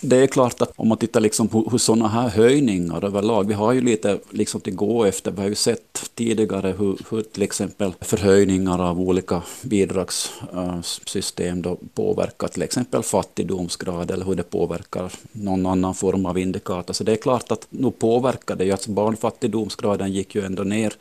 det 0.00 0.16
är 0.16 0.26
klart 0.26 0.62
att 0.62 0.72
om 0.76 0.88
man 0.88 0.98
tittar 0.98 1.20
liksom 1.20 1.48
på 1.48 1.68
hur 1.70 1.78
sådana 1.78 2.08
här 2.08 2.28
höjningar 2.28 3.04
överlag, 3.04 3.48
vi 3.48 3.54
har 3.54 3.72
ju 3.72 3.80
lite 3.80 4.18
liksom 4.30 4.60
till 4.60 4.74
gå 4.74 5.04
efter, 5.04 5.30
vi 5.30 5.40
har 5.40 5.48
ju 5.48 5.54
sett 5.54 6.10
tidigare 6.14 6.74
hur, 6.78 6.98
hur 7.10 7.22
till 7.22 7.42
exempel 7.42 7.92
förhöjningar 8.00 8.78
av 8.78 9.00
olika 9.00 9.42
bidragssystem 9.62 11.62
då 11.62 11.78
påverkar 11.94 12.48
till 12.48 12.62
exempel 12.62 13.02
fattigdomsgrad 13.02 14.10
eller 14.10 14.24
hur 14.24 14.34
det 14.34 14.50
påverkar 14.50 15.12
någon 15.32 15.66
annan 15.66 15.94
form 15.94 16.26
av 16.26 16.38
indikator. 16.38 16.94
Så 16.94 17.04
det 17.04 17.12
är 17.12 17.16
klart 17.16 17.52
att 17.52 17.66
nu 17.70 17.90
påverkar 17.90 18.56
det 18.56 18.64
ju, 18.64 18.72
alltså 18.72 18.90
barnfattigdomsgraden 18.90 20.12
gick 20.12 20.34
ju 20.34 20.44
ändå 20.44 20.62
ner 20.62 20.92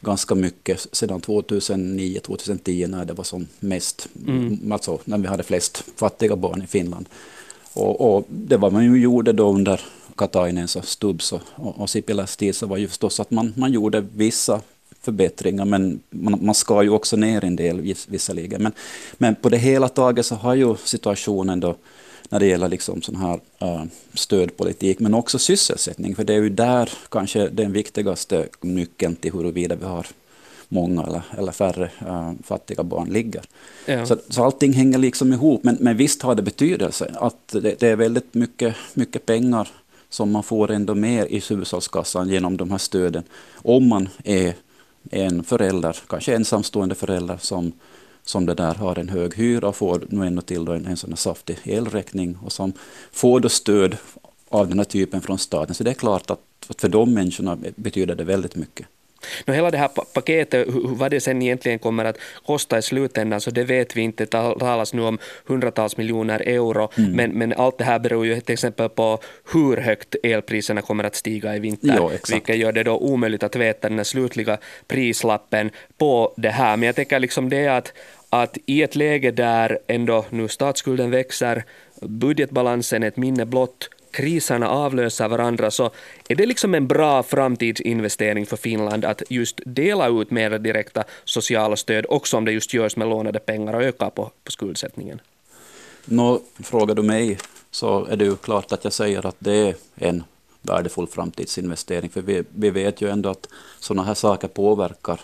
ganska 0.00 0.34
mycket 0.34 0.86
sedan 0.92 1.20
2009-2010 1.20 2.86
när 2.86 3.04
det 3.04 3.12
var 3.12 3.24
som 3.24 3.46
mest, 3.60 4.08
mm. 4.26 4.72
alltså 4.72 4.98
när 5.04 5.18
vi 5.18 5.26
hade 5.26 5.42
flest 5.42 5.84
fattiga 5.96 6.36
barn 6.36 6.62
i 6.62 6.66
Finland. 6.66 7.08
Och, 7.74 8.16
och 8.16 8.24
det 8.28 8.56
var 8.56 8.70
man 8.70 8.84
ju 8.84 9.00
gjorde 9.00 9.32
då 9.32 9.52
under 9.52 9.80
Katainens 10.16 10.76
och 10.76 10.84
Stubbs 10.84 11.32
och, 11.32 11.40
och, 11.54 11.80
och 11.80 11.90
Sipiläs 11.90 12.36
tid 12.36 12.54
så 12.54 12.66
var 12.66 12.76
ju 12.76 12.88
förstås 12.88 13.20
att 13.20 13.30
man, 13.30 13.52
man 13.56 13.72
gjorde 13.72 14.00
vissa 14.14 14.60
förbättringar 15.00 15.64
men 15.64 16.00
man, 16.10 16.38
man 16.44 16.54
ska 16.54 16.82
ju 16.82 16.90
också 16.90 17.16
ner 17.16 17.44
en 17.44 17.56
del 17.56 17.80
visserligen. 18.08 18.62
Men, 18.62 18.72
men 19.18 19.34
på 19.34 19.48
det 19.48 19.58
hela 19.58 19.88
taget 19.88 20.26
så 20.26 20.34
har 20.34 20.54
ju 20.54 20.76
situationen 20.84 21.60
då 21.60 21.76
när 22.28 22.40
det 22.40 22.46
gäller 22.46 22.68
liksom 22.68 23.02
sån 23.02 23.16
här 23.16 23.40
uh, 23.62 23.84
stödpolitik, 24.14 25.00
men 25.00 25.14
också 25.14 25.38
sysselsättning, 25.38 26.16
för 26.16 26.24
det 26.24 26.34
är 26.34 26.42
ju 26.42 26.48
där 26.48 26.90
kanske 27.08 27.48
den 27.48 27.72
viktigaste 27.72 28.48
nyckeln 28.60 29.16
till 29.16 29.32
huruvida 29.32 29.74
vi 29.74 29.84
har 29.84 30.06
många 30.74 31.02
eller, 31.02 31.22
eller 31.38 31.52
färre 31.52 31.90
uh, 32.06 32.32
fattiga 32.42 32.82
barn 32.82 33.08
ligger. 33.08 33.42
Ja. 33.86 34.06
Så, 34.06 34.16
så 34.28 34.44
allting 34.44 34.72
hänger 34.72 34.98
liksom 34.98 35.32
ihop, 35.32 35.64
men, 35.64 35.76
men 35.80 35.96
visst 35.96 36.22
har 36.22 36.34
det 36.34 36.42
betydelse 36.42 37.10
att 37.14 37.48
det, 37.48 37.80
det 37.80 37.88
är 37.88 37.96
väldigt 37.96 38.34
mycket, 38.34 38.76
mycket 38.94 39.26
pengar 39.26 39.68
som 40.08 40.32
man 40.32 40.42
får 40.42 40.70
ändå 40.70 40.94
mer 40.94 41.26
i 41.26 41.42
hushållskassan 41.50 42.28
genom 42.28 42.56
de 42.56 42.70
här 42.70 42.78
stöden, 42.78 43.22
om 43.54 43.88
man 43.88 44.08
är 44.24 44.54
en 45.10 45.44
förälder, 45.44 45.96
kanske 46.06 46.34
ensamstående 46.34 46.94
förälder 46.94 47.38
som 47.40 47.72
som 48.24 48.46
det 48.46 48.54
där 48.54 48.74
har 48.74 48.98
en 48.98 49.08
hög 49.08 49.34
hyra 49.34 49.68
och 49.68 49.76
får 49.76 50.06
nu 50.08 50.26
ännu 50.26 50.40
till 50.40 50.68
en, 50.68 50.86
en 50.86 50.96
sån 50.96 51.16
saftig 51.16 51.58
elräkning 51.64 52.38
och 52.44 52.52
som 52.52 52.72
får 53.12 53.40
då 53.40 53.48
stöd 53.48 53.96
av 54.48 54.68
den 54.68 54.78
här 54.78 54.84
typen 54.84 55.20
från 55.20 55.38
staten. 55.38 55.74
Så 55.74 55.84
det 55.84 55.90
är 55.90 55.94
klart 55.94 56.30
att, 56.30 56.40
att 56.68 56.80
för 56.80 56.88
de 56.88 57.14
människorna 57.14 57.58
betyder 57.76 58.14
det 58.14 58.24
väldigt 58.24 58.56
mycket. 58.56 58.86
No, 59.46 59.52
hela 59.52 59.70
det 59.70 59.78
här 59.78 59.88
paketet, 59.88 60.66
vad 60.68 61.10
det 61.10 61.20
sen 61.20 61.42
egentligen 61.42 61.78
kommer 61.78 62.04
att 62.04 62.18
kosta 62.46 62.78
i 62.78 62.82
slutändan, 62.82 63.40
så 63.40 63.50
det 63.50 63.64
vet 63.64 63.96
vi 63.96 64.00
inte. 64.00 64.24
Det 64.24 64.30
talas 64.30 64.94
nu 64.94 65.02
om 65.02 65.18
hundratals 65.46 65.96
miljoner 65.96 66.40
euro, 66.40 66.90
mm. 66.98 67.12
men, 67.12 67.30
men 67.30 67.52
allt 67.52 67.78
det 67.78 67.84
här 67.84 67.98
beror 67.98 68.26
ju 68.26 68.40
till 68.40 68.52
exempel 68.52 68.88
på 68.88 69.18
hur 69.52 69.76
högt 69.76 70.16
elpriserna 70.22 70.82
kommer 70.82 71.04
att 71.04 71.14
stiga 71.14 71.56
i 71.56 71.58
vinter, 71.58 71.94
jo, 71.98 72.10
vilket 72.30 72.56
gör 72.56 72.72
det 72.72 72.82
då 72.82 72.96
omöjligt 72.96 73.42
att 73.42 73.56
veta 73.56 73.88
den 73.88 74.04
slutliga 74.04 74.58
prislappen 74.86 75.70
på 75.98 76.34
det 76.36 76.50
här. 76.50 76.76
Men 76.76 76.86
jag 76.86 76.96
tänker 76.96 77.18
liksom 77.18 77.48
det 77.48 77.68
att, 77.68 77.92
att 78.30 78.58
i 78.66 78.82
ett 78.82 78.96
läge 78.96 79.30
där 79.30 79.78
ändå 79.86 80.24
nu 80.30 80.48
statsskulden 80.48 81.10
växer, 81.10 81.64
budgetbalansen 82.00 83.02
är 83.02 83.08
ett 83.08 83.16
minne 83.16 83.44
blott, 83.44 83.88
kriserna 84.14 84.68
avlöser 84.68 85.28
varandra 85.28 85.70
så 85.70 85.90
är 86.28 86.34
det 86.34 86.46
liksom 86.46 86.74
en 86.74 86.86
bra 86.86 87.22
framtidsinvestering 87.22 88.46
för 88.46 88.56
Finland 88.56 89.04
att 89.04 89.22
just 89.28 89.60
dela 89.66 90.08
ut 90.08 90.30
mer 90.30 90.58
direkta 90.58 91.04
sociala 91.24 91.76
stöd 91.76 92.06
också 92.08 92.36
om 92.36 92.44
det 92.44 92.52
just 92.52 92.74
görs 92.74 92.96
med 92.96 93.08
lånade 93.08 93.38
pengar 93.38 93.74
och 93.74 93.82
ökar 93.82 94.10
på, 94.10 94.30
på 94.44 94.52
skuldsättningen? 94.52 95.20
Nå, 96.04 96.40
frågar 96.62 96.94
du 96.94 97.02
mig 97.02 97.38
så 97.70 98.04
är 98.04 98.16
det 98.16 98.24
ju 98.24 98.36
klart 98.36 98.72
att 98.72 98.84
jag 98.84 98.92
säger 98.92 99.26
att 99.26 99.36
det 99.38 99.54
är 99.54 99.74
en 99.96 100.24
värdefull 100.62 101.06
framtidsinvestering 101.06 102.10
för 102.10 102.22
vi, 102.22 102.42
vi 102.54 102.70
vet 102.70 103.00
ju 103.00 103.10
ändå 103.10 103.28
att 103.28 103.48
sådana 103.80 104.02
här 104.02 104.14
saker 104.14 104.48
påverkar 104.48 105.20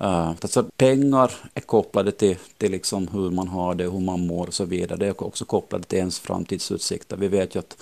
Uh, 0.00 0.28
alltså 0.28 0.64
pengar 0.76 1.32
är 1.54 1.60
kopplade 1.60 2.12
till, 2.12 2.36
till 2.58 2.70
liksom 2.70 3.08
hur 3.08 3.30
man 3.30 3.48
har 3.48 3.74
det, 3.74 3.84
hur 3.84 4.00
man 4.00 4.26
mår 4.26 4.46
och 4.46 4.54
så 4.54 4.64
vidare. 4.64 4.98
Det 4.98 5.06
är 5.06 5.24
också 5.24 5.44
kopplade 5.44 5.84
till 5.84 5.98
ens 5.98 6.20
framtidsutsikter. 6.20 7.16
Vi 7.16 7.28
vet 7.28 7.54
ju 7.54 7.58
att 7.58 7.76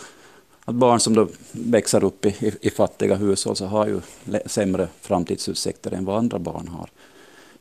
att 0.65 0.75
barn 0.75 1.01
som 1.01 1.15
då 1.15 1.29
växer 1.53 2.05
upp 2.05 2.27
i, 2.27 2.29
i, 2.29 2.53
i 2.61 2.71
fattiga 2.71 3.15
hushåll 3.15 3.57
så 3.57 3.67
har 3.67 3.87
ju 3.87 4.01
sämre 4.47 4.89
framtidsutsikter 5.01 5.91
än 5.91 6.05
vad 6.05 6.19
andra 6.19 6.39
barn 6.39 6.69
har. 6.69 6.91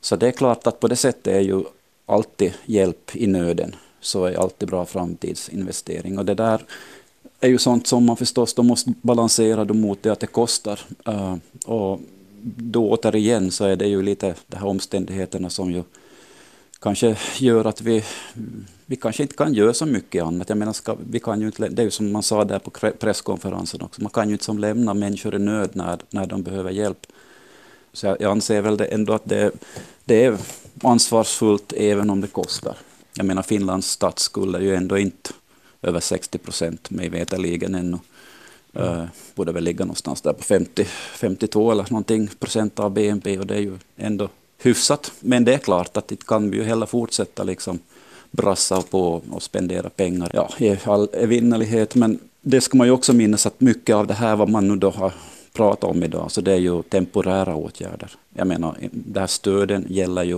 Så 0.02 0.16
det 0.16 0.28
är 0.28 0.32
klart 0.32 0.68
att 0.68 0.80
på 0.80 0.88
det 0.88 0.96
sättet 0.96 1.28
är 1.28 1.40
ju 1.40 1.64
alltid 2.06 2.54
hjälp 2.66 3.16
i 3.16 3.28
nöden 3.28 3.76
så 4.02 4.26
är 4.26 4.40
alltid 4.40 4.70
bra 4.70 4.86
framtidsinvestering. 4.86 6.20
Och 6.20 6.26
det 6.26 6.34
där 6.34 6.62
är 7.40 7.50
ju 7.50 7.58
sånt 7.58 7.88
som 7.88 8.06
man 8.06 8.18
förstås 8.18 8.54
då 8.54 8.64
måste 8.64 8.94
balansera 9.02 9.74
mot 9.74 10.04
det 10.04 10.10
att 10.10 10.20
det 10.20 10.28
kostar. 10.28 10.80
Uh, 11.08 11.36
och 11.66 12.00
då 12.56 12.90
återigen 12.90 13.52
så 13.52 13.66
är 13.66 13.76
det 13.76 13.88
ju 13.88 14.02
lite 14.02 14.36
de 14.48 14.58
här 14.58 14.68
omständigheterna 14.68 15.50
som 15.50 15.72
ju 15.72 15.84
kanske 16.80 17.18
gör 17.38 17.66
att 17.66 17.82
vi, 17.82 18.04
vi 18.86 18.96
kanske 18.96 19.24
inte 19.24 19.36
kan 19.36 19.54
göra 19.54 19.74
så 19.74 19.86
mycket 19.86 20.24
annat. 20.24 20.50
Jag 20.50 20.58
menar, 20.58 20.74
ska, 20.74 20.96
vi 21.10 21.20
kan 21.20 21.42
ju 21.42 21.46
inte, 21.46 21.68
det 21.68 21.82
är 21.82 21.84
ju 21.84 21.92
som 21.92 22.12
man 22.12 22.24
sa 22.24 22.46
där 22.46 22.60
på 22.60 22.72
presskonferensen 23.00 23.82
också, 23.82 24.02
man 24.02 24.12
kan 24.12 24.28
ju 24.30 24.34
inte 24.34 24.46
som 24.46 24.60
lämna 24.60 24.94
människor 24.94 25.36
i 25.36 25.40
nöd 25.40 25.70
när, 25.74 26.00
när 26.10 26.26
de 26.26 26.44
behöver 26.44 26.72
hjälp. 26.72 27.08
Så 27.94 28.06
jag, 28.06 28.22
jag 28.22 28.32
anser 28.32 28.62
väl 28.62 28.78
det 28.78 28.86
ändå 28.86 29.14
att 29.14 29.26
det, 29.26 29.52
det 30.06 30.26
är 30.26 30.38
ansvarsfullt 30.84 31.74
även 31.78 32.10
om 32.10 32.22
det 32.22 32.28
kostar. 32.28 32.76
Jag 33.14 33.26
menar 33.26 33.42
Finlands 33.42 33.88
statsskuld 33.88 34.56
är 34.56 34.60
ju 34.60 34.76
ändå 34.76 34.98
inte 34.98 35.30
över 35.82 36.00
60 36.00 36.38
procent 36.38 36.90
mig 36.90 37.10
veterligen 37.10 37.76
ännu. 37.76 37.98
Mm. 38.74 39.00
Uh, 39.00 39.06
borde 39.36 39.52
väl 39.52 39.64
ligga 39.64 39.86
någonstans 39.86 40.22
där 40.22 40.34
på 40.34 40.44
50, 40.44 40.86
52 41.16 41.72
eller 41.72 41.86
någonting 41.90 42.28
procent 42.40 42.80
av 42.80 42.92
BNP 42.92 43.40
och 43.40 43.48
det 43.48 43.56
är 43.56 43.60
ju 43.60 43.78
ändå 43.98 44.30
hyfsat. 44.60 45.12
Men 45.20 45.46
det 45.46 45.54
är 45.54 45.58
klart 45.58 45.98
att 45.98 46.08
det 46.08 46.26
kan 46.26 46.52
vi 46.52 46.58
ju 46.58 46.64
heller 46.64 46.86
fortsätta 46.86 47.44
liksom 47.44 47.80
brassa 48.32 48.82
på 48.82 49.22
och 49.32 49.44
spendera 49.44 49.90
pengar 49.90 50.32
ja, 50.34 50.50
i 50.58 50.78
all 50.84 51.10
evinnerlighet. 51.14 51.96
Men 51.96 52.20
det 52.42 52.62
ska 52.62 52.78
man 52.78 52.88
ju 52.88 52.94
också 52.94 53.14
minnas 53.14 53.46
att 53.46 53.62
mycket 53.62 53.96
av 53.96 54.08
det 54.08 54.14
här 54.14 54.36
vad 54.36 54.50
man 54.50 54.68
nu 54.68 54.76
då 54.76 54.90
har 54.90 55.14
pratat 55.54 55.84
om 55.90 56.04
idag, 56.04 56.32
så 56.32 56.42
det 56.42 56.52
är 56.52 56.58
ju 56.58 56.84
temporära 56.84 57.56
åtgärder. 57.56 58.12
Jag 58.34 58.48
menar, 58.48 58.76
det 58.92 59.20
här 59.20 59.28
stöden 59.28 59.86
gäller 59.90 60.24
ju 60.24 60.36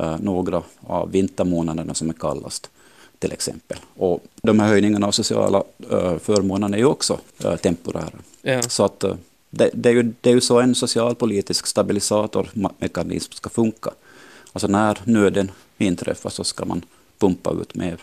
uh, 0.00 0.16
några 0.20 0.62
av 0.80 1.10
vintermånaderna 1.10 1.94
som 1.94 2.08
är 2.08 2.14
kallast 2.14 2.70
till 3.18 3.32
exempel. 3.32 3.78
Och 3.96 4.22
de 4.42 4.60
här 4.60 4.68
höjningarna 4.68 5.06
av 5.06 5.10
sociala 5.10 5.64
uh, 5.92 6.18
förmånerna 6.18 6.76
är 6.76 6.80
ju 6.80 6.86
också 6.86 7.18
uh, 7.44 7.56
temporära. 7.56 8.18
Ja. 8.42 8.62
Så 8.62 8.84
att 8.84 9.04
det, 9.56 9.70
det, 9.74 9.88
är 9.88 9.92
ju, 9.92 10.12
det 10.20 10.30
är 10.30 10.34
ju 10.34 10.40
så 10.40 10.60
en 10.60 10.74
socialpolitisk 10.74 11.66
stabilisatormekanism 11.66 13.32
ska 13.32 13.50
funka. 13.50 13.90
Alltså 14.52 14.68
när 14.68 14.98
nöden 15.04 15.50
inträffar 15.78 16.30
så 16.30 16.44
ska 16.44 16.64
man 16.64 16.84
pumpa 17.18 17.50
ut 17.50 17.74
mer 17.74 17.98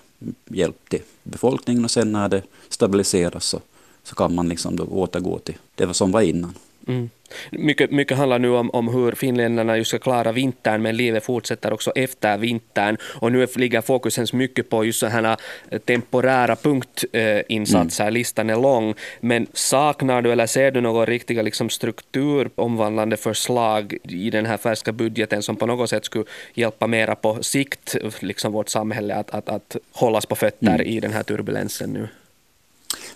hjälp 0.47 0.89
till 0.89 1.01
befolkningen 1.23 1.83
och 1.83 1.91
sen 1.91 2.11
när 2.11 2.29
det 2.29 2.41
stabiliseras 2.69 3.45
så, 3.45 3.59
så 4.03 4.15
kan 4.15 4.35
man 4.35 4.49
liksom 4.49 4.75
då 4.75 4.83
återgå 4.83 5.39
till 5.39 5.57
det 5.75 5.93
som 5.93 6.11
var 6.11 6.21
innan. 6.21 6.53
Mm. 6.87 7.09
Mycket, 7.51 7.91
mycket 7.91 8.17
handlar 8.17 8.39
nu 8.39 8.49
om, 8.49 8.69
om 8.69 8.87
hur 8.87 9.11
finländarna 9.11 9.77
just 9.77 9.89
ska 9.89 9.99
klara 9.99 10.31
vintern, 10.31 10.81
men 10.81 10.97
livet 10.97 11.23
fortsätter 11.23 11.73
också 11.73 11.91
efter 11.95 12.37
vintern. 12.37 12.97
Och 13.03 13.31
nu 13.31 13.47
ligger 13.55 13.81
fokusen 13.81 14.27
mycket 14.33 14.69
på 14.69 14.85
just 14.85 14.99
sådana 14.99 15.37
eh, 15.69 15.79
temporära 15.79 16.55
punktinsatser. 16.55 18.03
Mm. 18.03 18.13
Listan 18.13 18.49
är 18.49 18.55
lång. 18.55 18.95
Men 19.19 19.47
saknar 19.53 20.21
du 20.21 20.31
eller 20.31 20.45
ser 20.45 20.71
du 20.71 20.81
några 20.81 21.05
riktiga 21.05 21.41
liksom, 21.41 21.69
strukturomvandlande 21.69 23.17
förslag 23.17 23.97
i 24.03 24.29
den 24.29 24.45
här 24.45 24.57
färska 24.57 24.91
budgeten 24.91 25.43
som 25.43 25.55
på 25.55 25.65
något 25.65 25.89
sätt 25.89 26.05
skulle 26.05 26.25
hjälpa 26.53 26.87
mera 26.87 27.15
på 27.15 27.43
sikt 27.43 27.95
liksom 28.19 28.51
vårt 28.51 28.69
samhälle 28.69 29.15
att, 29.15 29.29
att, 29.29 29.49
att 29.49 29.75
hållas 29.91 30.25
på 30.25 30.35
fötter 30.35 30.67
mm. 30.67 30.87
i 30.87 30.99
den 30.99 31.13
här 31.13 31.23
turbulensen 31.23 31.93
nu? 31.93 32.07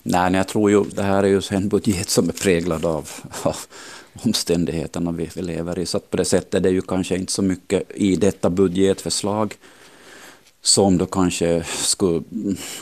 Nej, 0.10 0.34
jag 0.34 0.48
tror 0.48 0.72
ju 0.72 0.84
det 0.84 1.04
här 1.04 1.24
är 1.24 1.28
ju 1.28 1.42
en 1.52 1.70
budget 1.70 2.10
som 2.10 2.30
är 2.30 2.34
präglad 2.34 2.86
av, 2.86 3.10
av 3.44 3.56
omständigheterna 4.24 5.12
vi, 5.12 5.30
lever 5.36 5.80
i. 5.80 5.86
Så 5.86 6.00
på 6.00 6.18
det 6.18 6.26
sättet 6.26 6.54
är 6.54 6.60
det 6.60 6.70
ju 6.70 6.82
kanske 6.82 7.16
inte 7.16 7.32
så 7.32 7.42
mycket 7.42 7.92
i 7.96 8.16
detta 8.16 8.50
budgetförslag 8.50 9.56
som 10.62 10.98
då 10.98 11.06
kanske 11.06 11.64
skulle 11.64 12.24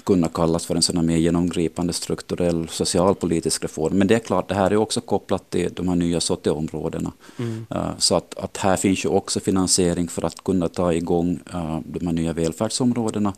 kunna 0.04 0.28
kallas 0.28 0.66
för 0.66 0.76
en 0.76 0.82
sån 0.82 1.06
mer 1.06 1.18
genomgripande 1.18 1.94
strukturell 1.94 2.68
socialpolitisk 2.70 3.64
reform. 3.64 3.98
Men 3.98 4.08
det 4.08 4.16
är 4.16 4.20
klart, 4.20 4.50
det 4.50 4.56
här 4.56 4.72
är 4.72 4.78
också 4.78 5.02
kopplat 5.02 5.50
till 5.50 5.74
de 5.74 5.88
här 5.88 5.96
nya 5.96 6.20
SOTE-områdena. 6.20 7.12
Mm. 7.40 7.66
Så 7.98 8.16
att, 8.16 8.38
att 8.38 8.58
här 8.58 8.76
finns 8.76 9.06
ju 9.06 9.10
också 9.10 9.40
finansiering 9.40 10.08
för 10.08 10.26
att 10.26 10.44
kunna 10.44 10.70
ta 10.70 10.94
igång 10.94 11.40
de 11.86 12.06
här 12.06 12.14
nya 12.14 12.34
välfärdsområdena. 12.34 13.34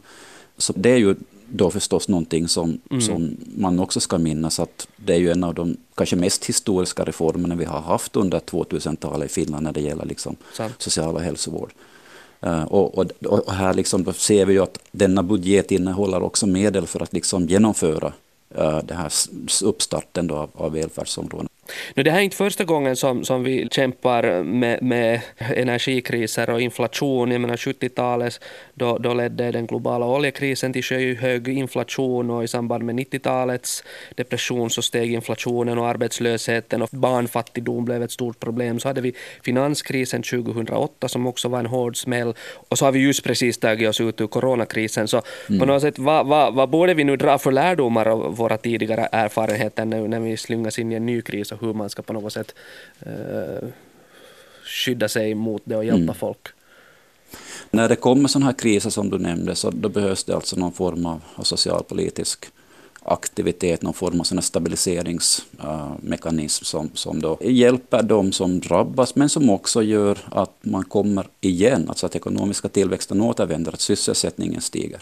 Så 0.58 0.74
det 0.75 0.89
är 0.89 0.98
ju 0.98 1.15
då 1.51 1.72
förstås 1.72 2.08
någonting 2.08 2.48
som, 2.48 2.80
mm. 2.89 3.01
som 3.01 3.38
man 3.58 3.80
också 3.80 4.00
ska 4.00 4.18
minnas 4.18 4.60
att 4.60 4.88
det 4.96 5.13
är 5.13 5.18
ju 5.18 5.32
en 5.32 5.44
av 5.44 5.54
de 5.54 5.77
kanske 5.96 6.16
mest 6.16 6.46
historiska 6.46 7.04
reformerna 7.04 7.56
vi 7.56 7.66
har 7.66 7.82
haft 7.82 8.16
under 8.16 8.39
2000-talet 8.39 9.32
i 9.32 9.34
Finland 9.34 9.63
när 9.63 9.74
det 9.74 9.82
gäller 9.82 10.06
liksom 10.06 10.36
social 10.77 11.16
och 11.16 11.22
hälsovård. 11.22 11.72
Uh, 12.46 12.63
och, 12.63 12.98
och, 12.98 13.06
och, 13.25 13.54
här 13.54 13.74
liksom 13.74 14.13
ser 14.13 14.46
vi 14.46 14.54
ju 14.54 14.63
att 14.63 14.80
denna 14.92 15.24
budget 15.24 15.72
innehåller 15.72 16.24
också 16.24 16.48
medel 16.48 16.88
för 16.88 17.04
att 17.04 17.13
liksom 17.13 17.46
genomföra 17.46 18.13
uh, 18.58 18.80
den 18.84 18.98
här 18.98 19.12
uppstarten 19.63 20.27
då 20.27 20.36
av, 20.36 20.50
av 20.54 20.72
välfärdsområden. 20.72 21.50
Nu, 21.93 22.03
det 22.03 22.12
här 22.12 22.19
är 22.19 22.24
inte 22.24 22.38
första 22.38 22.63
gången 22.63 22.95
som, 22.95 23.24
som 23.24 23.43
vi 23.43 23.67
kämpar 23.71 24.43
med, 24.43 24.81
med 24.81 25.21
energikriser 25.39 26.50
och 26.50 26.62
inflation. 26.62 27.31
Jag 27.31 27.41
menar 27.41 27.55
70-talet, 27.55 28.39
då, 28.74 28.97
då 28.97 29.13
ledde 29.13 29.51
den 29.51 29.67
globala 29.67 30.05
oljekrisen 30.05 30.74
till 30.74 30.83
skyhög 30.83 31.47
inflation 31.47 32.29
och 32.29 32.43
i 32.43 32.47
samband 32.47 32.83
med 32.83 32.95
90-talets 32.95 33.83
depression 34.15 34.69
så 34.69 34.81
steg 34.81 35.13
inflationen 35.13 35.77
och 35.77 35.88
arbetslösheten 35.88 36.81
och 36.81 36.89
barnfattigdom 36.91 37.86
blev 37.86 38.03
ett 38.03 38.12
stort 38.12 38.39
problem. 38.39 38.79
Så 38.79 38.88
hade 38.88 39.01
vi 39.01 39.13
finanskrisen 39.43 40.24
2008 40.24 41.07
som 41.07 41.27
också 41.27 41.47
var 41.47 41.59
en 41.59 41.65
hård 41.65 41.97
smäll 41.97 42.33
och 42.69 42.77
så 42.77 42.86
har 42.86 42.91
vi 42.91 43.00
just 43.00 43.24
precis 43.24 43.57
tagit 43.57 43.89
oss 43.89 44.01
ut 44.01 44.21
ur 44.21 44.27
coronakrisen. 44.27 45.07
Så 45.07 45.21
mm. 45.50 45.59
på 45.59 45.65
något 45.65 45.81
sätt, 45.81 46.00
vad, 46.00 46.27
vad, 46.27 46.53
vad 46.53 46.69
borde 46.69 46.93
vi 46.93 47.03
nu 47.03 47.15
dra 47.15 47.38
för 47.38 47.51
lärdomar 47.51 48.05
av 48.05 48.36
våra 48.36 48.57
tidigare 48.57 49.07
erfarenheter 49.12 49.86
nu 49.86 50.07
när 50.07 50.19
vi 50.19 50.38
slungas 50.38 50.79
in 50.79 50.91
i 50.91 50.95
en 50.95 51.05
ny 51.05 51.21
kris 51.21 51.51
hur 51.62 51.74
man 51.74 51.90
ska 51.90 52.02
på 52.02 52.14
något 52.14 52.34
sätt 52.34 52.56
uh, 53.08 53.70
skydda 54.64 55.10
sig 55.10 55.36
mot 55.36 55.62
det 55.66 55.76
och 55.76 55.86
hjälpa 55.86 56.02
mm. 56.02 56.16
folk. 56.16 56.48
När 57.72 57.90
det 57.90 57.96
kommer 57.96 58.28
sådana 58.28 58.46
här 58.46 58.54
kriser 58.54 58.90
som 58.90 59.10
du 59.10 59.18
nämnde 59.18 59.56
så 59.56 59.70
då 59.70 59.90
behövs 59.90 60.24
det 60.24 60.36
alltså 60.36 60.56
någon 60.56 60.72
form 60.72 61.06
av 61.06 61.22
socialpolitisk 61.44 62.46
aktivitet, 63.04 63.82
någon 63.82 63.94
form 63.94 64.20
av 64.20 64.24
stabiliseringsmekanism 64.24 66.64
uh, 66.64 66.66
som, 66.66 66.90
som 66.94 67.22
då 67.22 67.38
hjälper 67.42 68.04
de 68.04 68.32
som 68.32 68.60
drabbas 68.60 69.16
men 69.16 69.30
som 69.30 69.50
också 69.50 69.84
gör 69.84 70.18
att 70.32 70.54
man 70.62 70.84
kommer 70.84 71.28
igen, 71.42 71.86
alltså 71.90 72.06
att 72.06 72.16
ekonomiska 72.16 72.70
tillväxten 72.70 73.22
återvänder, 73.22 73.74
att 73.74 73.82
sysselsättningen 73.82 74.62
stiger. 74.62 75.00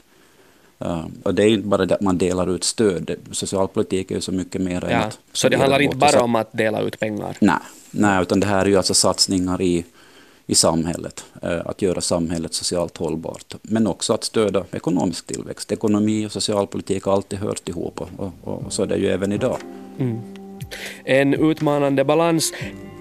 Uh, 0.81 1.05
och 1.23 1.35
det 1.35 1.43
är 1.43 1.47
inte 1.47 1.67
bara 1.67 1.85
det 1.85 1.95
att 1.95 2.01
man 2.01 2.17
delar 2.17 2.55
ut 2.55 2.63
stöd, 2.63 3.15
socialpolitik 3.31 4.11
är 4.11 4.15
ju 4.15 4.21
så 4.21 4.31
mycket 4.31 4.61
mer 4.61 4.81
ja, 4.81 4.89
än 4.89 5.01
att... 5.01 5.19
Så 5.33 5.49
det 5.49 5.57
handlar 5.57 5.81
inte 5.81 5.97
bara 5.97 6.23
om 6.23 6.35
att 6.35 6.49
dela 6.51 6.81
ut 6.81 6.99
pengar? 6.99 7.37
Nej, 7.39 7.57
nej 7.91 8.21
utan 8.21 8.39
det 8.39 8.47
här 8.47 8.65
är 8.65 8.69
ju 8.69 8.77
alltså 8.77 8.93
satsningar 8.93 9.61
i, 9.61 9.85
i 10.45 10.55
samhället, 10.55 11.25
uh, 11.43 11.61
att 11.65 11.81
göra 11.81 12.01
samhället 12.01 12.53
socialt 12.53 12.97
hållbart, 12.97 13.55
men 13.61 13.87
också 13.87 14.13
att 14.13 14.23
stödja 14.23 14.63
ekonomisk 14.71 15.27
tillväxt. 15.27 15.71
Ekonomi 15.71 16.25
och 16.25 16.31
socialpolitik 16.31 17.03
har 17.03 17.13
alltid 17.13 17.39
hört 17.39 17.69
ihop 17.69 18.01
och, 18.01 18.09
och, 18.17 18.33
och 18.43 18.73
så 18.73 18.83
är 18.83 18.87
det 18.87 18.97
ju 18.97 19.07
även 19.07 19.31
idag. 19.31 19.57
Mm. 19.99 20.21
En 21.03 21.33
utmanande 21.33 22.03
balans. 22.03 22.53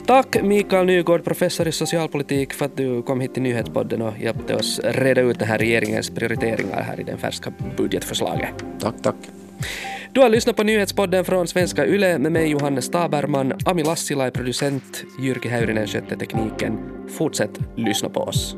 Tack 0.07 0.43
Mikael 0.43 0.87
Nygård, 0.87 1.25
professor 1.25 1.69
i 1.69 1.73
socialpolitik, 1.73 2.53
för 2.53 2.65
att 2.65 2.77
du 2.77 3.03
kom 3.03 3.21
hit 3.21 3.35
till 3.35 3.43
Nyhetspodden 3.43 4.03
och 4.03 4.19
hjälpte 4.19 4.55
oss 4.55 4.81
reda 4.85 5.21
ut 5.21 5.39
den 5.39 5.49
här 5.49 5.59
regeringens 5.59 6.11
prioriteringar 6.11 6.83
här 6.83 7.01
i 7.01 7.03
det 7.03 7.17
färska 7.17 7.53
budgetförslaget. 7.77 8.65
Tack, 8.81 8.95
tack. 9.03 9.17
Du 10.13 10.21
har 10.21 10.29
lyssnat 10.29 10.57
på 10.57 10.63
Nyhetspodden 10.63 11.25
från 11.25 11.47
Svenska 11.47 11.87
Yle 11.87 12.19
med 12.19 12.33
mig 12.33 12.51
Johannes 12.51 12.91
Taberman. 12.91 13.53
Ami 13.65 13.83
Lassila 13.83 14.27
är 14.27 14.31
producent, 14.31 15.05
Jyrki 15.21 15.49
Häyrinen 15.49 15.87
skötte 15.87 16.17
tekniken. 16.17 16.79
Fortsätt 17.09 17.61
lyssna 17.77 18.09
på 18.09 18.21
oss. 18.21 18.57